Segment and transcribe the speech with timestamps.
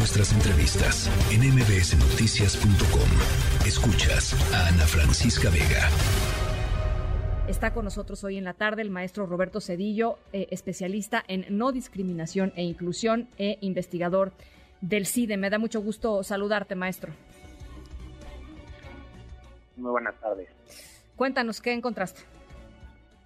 [0.00, 3.66] nuestras entrevistas en mbsnoticias.com.
[3.66, 5.90] Escuchas a Ana Francisca Vega.
[7.46, 11.70] Está con nosotros hoy en la tarde el maestro Roberto Cedillo, eh, especialista en no
[11.70, 14.32] discriminación e inclusión e investigador
[14.80, 15.36] del CIDE.
[15.36, 17.12] Me da mucho gusto saludarte, maestro.
[19.76, 20.48] Muy buenas tardes.
[21.14, 22.22] Cuéntanos, ¿qué encontraste?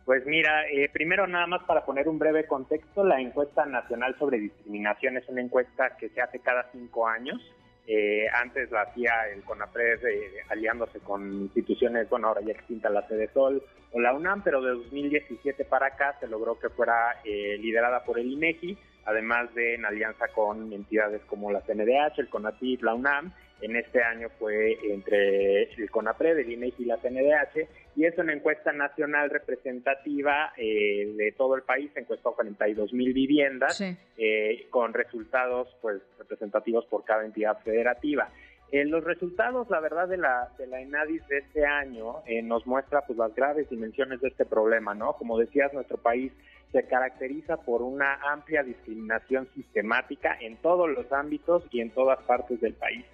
[0.05, 4.39] Pues mira, eh, primero nada más para poner un breve contexto, la encuesta nacional sobre
[4.39, 7.41] discriminación es una encuesta que se hace cada cinco años.
[7.87, 13.07] Eh, antes la hacía el CONAPRED eh, aliándose con instituciones, bueno, ahora ya extinta la
[13.09, 18.05] Sede Sol o la UNAM, pero de 2017 para acá se logró que fuera liderada
[18.05, 22.95] por el INEGI, además de en alianza con entidades como la CNDH, el CONATIP, la
[22.95, 28.19] UNAM, en este año fue entre el CONAPRED, el INEGI y la CNDH, y es
[28.19, 33.81] una encuesta nacional representativa eh, de todo el país, encuestó 42 mil viviendas,
[34.17, 38.29] eh, con resultados pues representativos por cada entidad federativa.
[38.73, 42.67] En los resultados, la verdad, de la, de la ENADIS de este año eh, nos
[42.67, 45.13] muestra pues las graves dimensiones de este problema, ¿no?
[45.13, 46.33] Como decías, nuestro país
[46.73, 52.61] se caracteriza por una amplia discriminación sistemática en todos los ámbitos y en todas partes
[52.61, 53.05] del país.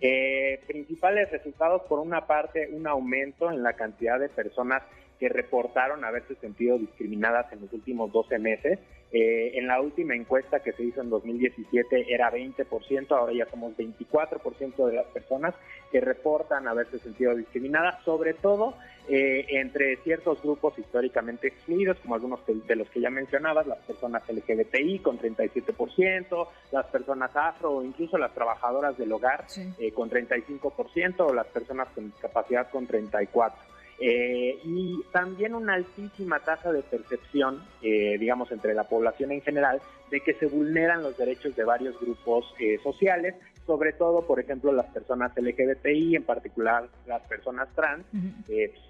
[0.00, 4.82] Eh, principales resultados, por una parte, un aumento en la cantidad de personas
[5.18, 8.78] que reportaron haberse sentido discriminadas en los últimos 12 meses.
[9.10, 13.74] Eh, en la última encuesta que se hizo en 2017 era 20%, ahora ya somos
[13.74, 15.54] 24% de las personas
[15.90, 18.74] que reportan haberse sentido discriminadas, sobre todo
[19.08, 24.22] eh, entre ciertos grupos históricamente excluidos, como algunos de los que ya mencionabas, las personas
[24.28, 29.46] LGBTI con 37%, las personas afro o incluso las trabajadoras del hogar
[29.78, 33.52] eh, con 35% o las personas con discapacidad con 34%.
[34.00, 39.82] Eh, y también una altísima tasa de percepción, eh, digamos, entre la población en general,
[40.10, 43.34] de que se vulneran los derechos de varios grupos eh, sociales,
[43.68, 48.02] sobre todo, por ejemplo, las personas LGBTI, en particular las personas trans.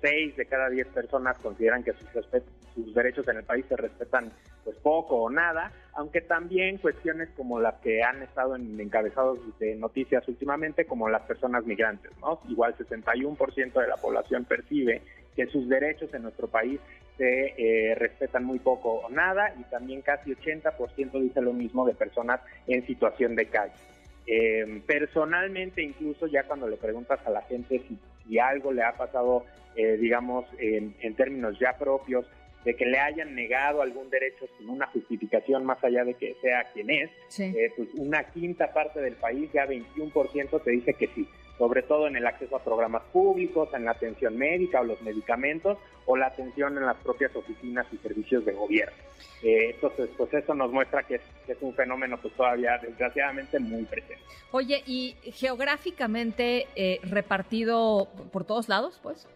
[0.01, 2.07] seis de cada diez personas consideran que sus,
[2.77, 4.31] sus derechos en el país se respetan
[4.63, 9.75] pues poco o nada, aunque también cuestiones como las que han estado en encabezados de
[9.75, 12.39] noticias últimamente, como las personas migrantes, ¿no?
[12.49, 15.03] Igual 61% de la población percibe
[15.35, 16.79] que sus derechos en nuestro país
[17.17, 21.95] se eh, respetan muy poco o nada y también casi 80% dice lo mismo de
[21.95, 23.73] personas en situación de calle.
[24.31, 28.93] Eh, personalmente, incluso ya cuando le preguntas a la gente si, si algo le ha
[28.93, 32.27] pasado, eh, digamos, en, en, términos ya propios,
[32.63, 36.65] de que le hayan negado algún derecho sin una justificación más allá de que sea
[36.75, 41.27] quien es, eh, pues una quinta parte del país, ya 21% te dice que sí,
[41.59, 45.77] sobre todo en el acceso a programas públicos, en la atención médica o los medicamentos,
[46.07, 48.97] o la atención en las propias oficinas y servicios de gobierno.
[49.43, 54.23] Eh, entonces, pues eso nos muestra que es, un fenómeno pues todavía desgraciadamente muy presente.
[54.53, 59.27] Oye, ¿y geográficamente eh, repartido por todos lados, pues?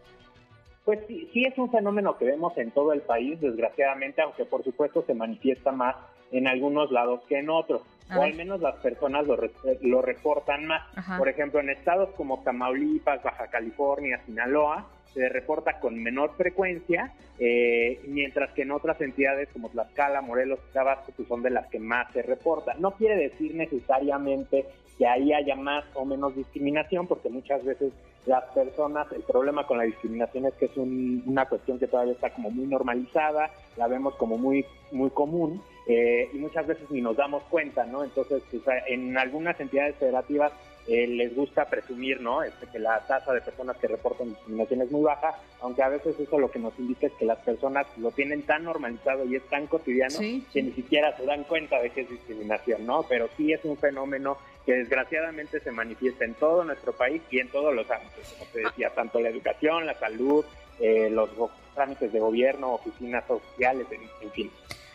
[0.85, 4.63] Pues sí, sí es un fenómeno que vemos en todo el país, desgraciadamente, aunque por
[4.63, 5.95] supuesto se manifiesta más
[6.31, 7.81] en algunos lados que en otros,
[8.17, 9.37] o al menos las personas lo,
[9.81, 10.83] lo reportan más.
[11.17, 18.01] Por ejemplo, en estados como Tamaulipas, Baja California, Sinaloa, se reporta con menor frecuencia, eh,
[18.07, 21.79] mientras que en otras entidades como Tlaxcala, Morelos y Tabasco pues son de las que
[21.79, 22.73] más se reporta.
[22.79, 24.65] No quiere decir necesariamente
[24.97, 27.93] que ahí haya más o menos discriminación, porque muchas veces
[28.25, 32.29] las personas, el problema con la discriminación es que es una cuestión que todavía está
[32.31, 37.17] como muy normalizada, la vemos como muy, muy común eh, y muchas veces ni nos
[37.17, 38.03] damos cuenta, ¿no?
[38.03, 38.41] Entonces,
[38.87, 40.51] en algunas entidades federativas
[40.87, 42.43] eh, les gusta presumir, ¿no?
[42.43, 46.19] Este, que la tasa de personas que reportan discriminación es muy baja, aunque a veces
[46.19, 49.43] eso lo que nos indica es que las personas lo tienen tan normalizado y es
[49.49, 53.03] tan cotidiano que ni siquiera se dan cuenta de que es discriminación, ¿no?
[53.07, 57.49] Pero sí es un fenómeno que desgraciadamente se manifiesta en todo nuestro país y en
[57.49, 60.45] todos los ámbitos, como te decía, tanto la educación, la salud,
[60.79, 61.29] eh, los
[61.75, 63.87] trámites de gobierno, oficinas sociales,
[64.21, 64.51] en, fin.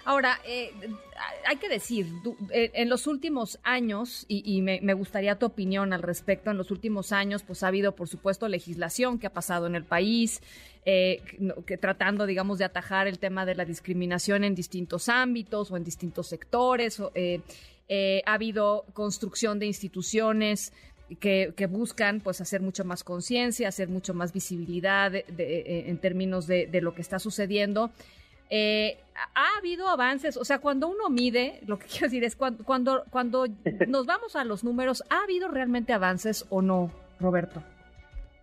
[0.09, 0.73] Ahora, eh,
[1.47, 2.07] hay que decir,
[2.51, 7.13] eh, en los últimos años, y, me, gustaría tu opinión al respecto, en los últimos
[7.13, 10.41] años, pues ha habido, por supuesto, legislación que ha pasado en el país,
[10.87, 15.85] que tratando, digamos, de atajar el tema de la discriminación en distintos ámbitos o en
[15.85, 17.03] distintos sectores.
[17.15, 20.73] Eh, ha habido construcción de instituciones
[21.21, 25.25] que, buscan pues hacer mucho más conciencia, hacer mucho más visibilidad eh,
[25.87, 27.91] en términos de, lo que está sucediendo.
[28.51, 28.99] Eh,
[29.35, 33.05] ha habido avances, o sea, cuando uno mide, lo que quiero decir es cuando, cuando,
[33.11, 33.47] cuando
[33.87, 36.91] nos vamos a los números, ¿ha habido realmente avances o no,
[37.21, 37.63] Roberto?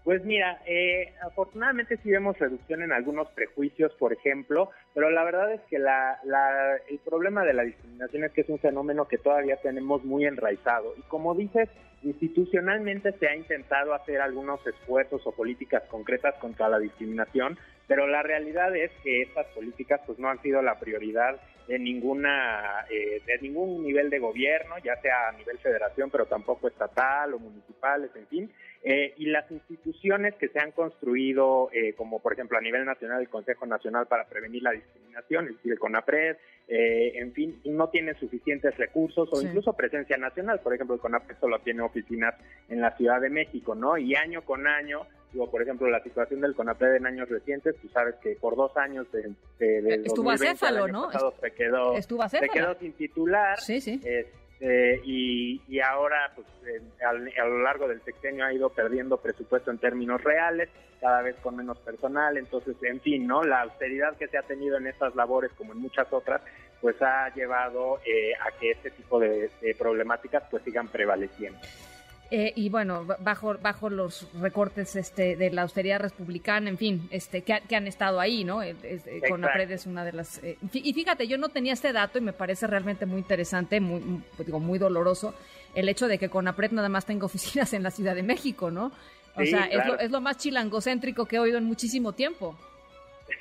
[0.06, 5.52] Pues mira, eh, afortunadamente sí vemos reducción en algunos prejuicios, por ejemplo, pero la verdad
[5.52, 9.18] es que la, la, el problema de la discriminación es que es un fenómeno que
[9.18, 10.94] todavía tenemos muy enraizado.
[10.96, 11.70] Y como dices,
[12.04, 18.22] institucionalmente se ha intentado hacer algunos esfuerzos o políticas concretas contra la discriminación, pero la
[18.22, 23.38] realidad es que estas políticas pues no han sido la prioridad de ninguna eh, de
[23.40, 28.28] ningún nivel de gobierno, ya sea a nivel federación, pero tampoco estatal o municipales, en
[28.28, 28.52] fin.
[28.84, 33.22] Eh, y las instituciones que se han construido, eh, como por ejemplo a nivel nacional
[33.22, 38.16] el Consejo Nacional para Prevenir la Discriminación, es decir, el CONAPRED, en fin, no tienen
[38.16, 40.62] suficientes recursos o incluso presencia nacional.
[40.62, 42.34] Por ejemplo, el CONAPRED solo tiene oficinas
[42.70, 43.98] en la Ciudad de México, ¿no?
[43.98, 47.90] Y año con año Digo, por ejemplo, la situación del CONAPRED en años recientes, tú
[47.90, 51.10] sabes que por dos años de, de, Estuvo acéfalo, ¿no?
[51.12, 53.60] se quedó, se quedó sin titular.
[53.60, 54.00] Sí, sí.
[54.06, 56.48] Este, y, y, ahora, pues,
[57.06, 57.12] a,
[57.44, 60.70] lo largo del sexenio ha ido perdiendo presupuesto en términos reales,
[61.02, 62.38] cada vez con menos personal.
[62.38, 63.44] Entonces, en fin, ¿no?
[63.44, 66.40] La austeridad que se ha tenido en estas labores, como en muchas otras,
[66.80, 71.60] pues ha llevado eh, a que este tipo de, de problemáticas pues sigan prevaleciendo.
[72.32, 77.44] Eh, y bueno, bajo, bajo los recortes este, de la austeridad republicana, en fin, este,
[77.44, 78.64] que, han estado ahí, ¿no?
[78.64, 78.76] Eh,
[79.28, 80.44] con la Conapred es una de las...
[80.44, 84.24] Eh, y fíjate, yo no tenía este dato y me parece realmente muy interesante, muy,
[84.36, 85.36] pues digo, muy doloroso,
[85.76, 88.92] el hecho de que Conapred nada más tenga oficinas en la Ciudad de México, ¿no?
[89.36, 92.58] O sea, es, lo, es lo más chilangocéntrico que he oído en muchísimo tiempo.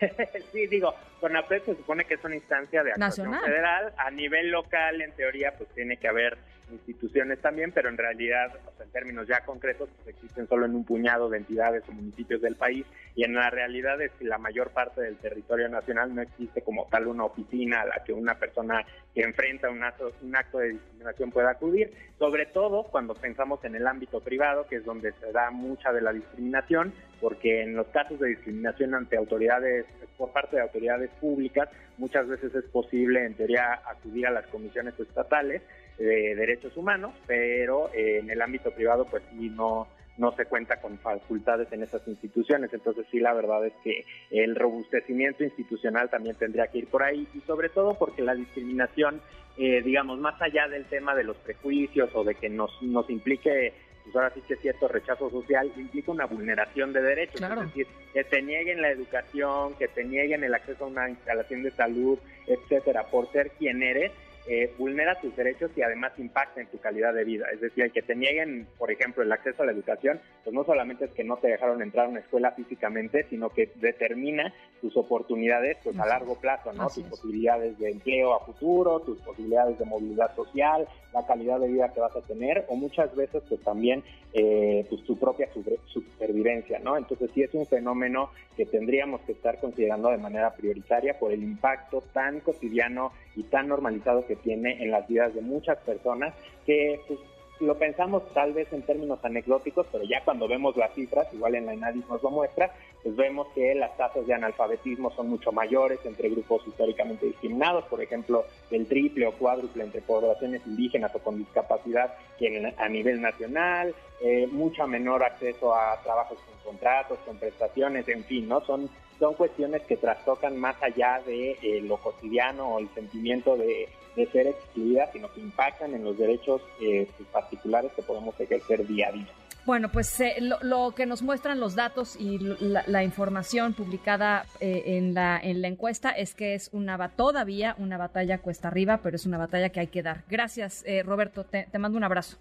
[0.53, 3.93] sí, digo, CONAPRED se supone que es una instancia de actuación federal.
[3.97, 6.39] A nivel local, en teoría, pues tiene que haber
[6.71, 8.53] instituciones también, pero en realidad,
[8.95, 12.87] términos ya concretos, pues existen solo en un puñado de entidades o municipios del país
[13.17, 16.87] y en la realidad es que la mayor parte del territorio nacional no existe como
[16.87, 20.71] tal una oficina a la que una persona que enfrenta un acto, un acto de
[20.71, 25.33] discriminación pueda acudir, sobre todo cuando pensamos en el ámbito privado, que es donde se
[25.33, 29.87] da mucha de la discriminación, porque en los casos de discriminación ante autoridades,
[30.17, 31.69] por parte de autoridades públicas,
[31.99, 35.63] muchas veces es posible, en teoría, acudir a las comisiones estatales
[35.99, 39.87] de derechos humanos, pero eh, en el ámbito privado pues sí no,
[40.17, 42.73] no se cuenta con facultades en esas instituciones.
[42.73, 47.27] Entonces sí, la verdad es que el robustecimiento institucional también tendría que ir por ahí
[47.35, 49.21] y sobre todo porque la discriminación,
[49.59, 53.73] eh, digamos, más allá del tema de los prejuicios o de que nos, nos implique
[54.05, 57.41] pues ahora sí que cierto rechazo social implica una vulneración de derechos.
[57.41, 61.63] Es decir, que te nieguen la educación, que te nieguen el acceso a una instalación
[61.63, 64.13] de salud, etcétera, por ser quien eres,
[64.47, 67.47] eh, vulnera tus derechos y además impacta en tu calidad de vida.
[67.53, 71.07] Es decir, que te nieguen, por ejemplo, el acceso a la educación, pues no solamente
[71.07, 75.79] es que no te dejaron entrar a una escuela físicamente, sino que determina tus oportunidades
[75.83, 76.89] pues a largo plazo, ¿no?
[76.89, 81.93] tus posibilidades de empleo a futuro, tus posibilidades de movilidad social, la calidad de vida
[81.95, 84.03] que vas a tener o muchas veces pues también
[84.35, 85.49] eh, pues tu propia
[85.87, 86.97] supervivencia, ¿no?
[86.97, 91.43] Entonces sí es un fenómeno que tendríamos que estar considerando de manera prioritaria por el
[91.43, 96.35] impacto tan cotidiano y tan normalizado que tiene en las vidas de muchas personas
[96.67, 97.19] que pues,
[97.61, 101.67] lo pensamos tal vez en términos anecdóticos, pero ya cuando vemos las cifras, igual en
[101.67, 102.73] la ENADIS nos lo muestra,
[103.03, 108.03] pues vemos que las tasas de analfabetismo son mucho mayores entre grupos históricamente discriminados, por
[108.03, 113.95] ejemplo, el triple o cuádruple entre poblaciones indígenas o con discapacidad que a nivel nacional,
[114.21, 118.61] eh, mucho menor acceso a trabajos con contratos, con prestaciones, en fin, ¿no?
[118.63, 118.89] Son
[119.19, 123.89] son cuestiones que trastocan más allá de eh, lo cotidiano o el sentimiento de,
[124.33, 129.13] ser excluida, sino que impactan en los derechos eh, particulares que podemos ejercer día a
[129.13, 129.27] día.
[129.67, 135.41] Bueno, pues eh, lo, que nos muestran los datos y la, información publicada en, la,
[135.43, 139.39] en la encuesta es que es una todavía una batalla cuesta arriba, pero es una
[139.39, 140.23] batalla que hay que dar.
[140.29, 141.45] Gracias, Roberto.
[141.45, 142.37] Te, te mando un abrazo.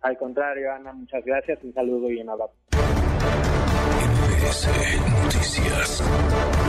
[0.00, 1.58] Al contrario, Ana, muchas gracias.
[1.62, 2.54] Un saludo y un abrazo.
[5.40, 6.59] Noticias.